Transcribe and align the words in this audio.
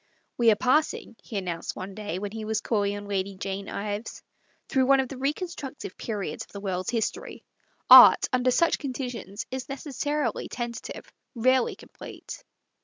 "We 0.39 0.49
are 0.49 0.55
passing," 0.55 1.15
he 1.23 1.37
announced 1.37 1.75
one 1.75 1.93
day, 1.93 2.17
when 2.17 2.31
he 2.31 2.43
was 2.43 2.59
calling 2.59 2.97
on 2.97 3.05
Lady 3.07 3.35
Jane 3.37 3.69
Ives," 3.69 4.23
through 4.67 4.87
one 4.87 4.99
of 4.99 5.09
the 5.09 5.17
reconstructive 5.19 5.95
periods 5.95 6.43
of 6.43 6.51
the 6.51 6.59
world's 6.59 6.89
his 6.89 7.11
tory. 7.11 7.43
Art, 7.87 8.25
under 8.33 8.49
such 8.49 8.79
conditions, 8.79 9.45
is 9.51 9.67
neces 9.67 10.03
sarily 10.03 10.47
tentative, 10.49 11.05
rarely 11.35 11.75
complete." 11.75 12.43